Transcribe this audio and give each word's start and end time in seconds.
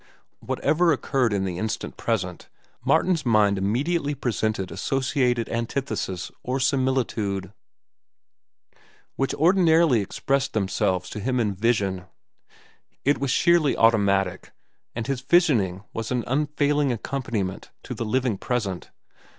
Whatever 0.39 0.91
occurred 0.91 1.31
in 1.31 1.45
the 1.45 1.59
instant 1.59 1.95
present, 1.95 2.49
Martin's 2.83 3.23
mind 3.23 3.59
immediately 3.59 4.15
presented 4.15 4.71
associated 4.71 5.47
antithesis 5.49 6.31
or 6.41 6.59
similitude 6.59 7.53
which 9.15 9.35
ordinarily 9.35 10.01
expressed 10.01 10.53
themselves 10.53 11.07
to 11.11 11.19
him 11.19 11.39
in 11.39 11.53
vision. 11.53 12.05
It 13.05 13.19
was 13.19 13.29
sheerly 13.29 13.77
automatic, 13.77 14.53
and 14.95 15.05
his 15.05 15.21
visioning 15.21 15.83
was 15.93 16.09
an 16.09 16.23
unfailing 16.25 16.91
accompaniment 16.91 17.69
to 17.83 17.93
the 17.93 18.03
living 18.03 18.39
present. 18.39 18.89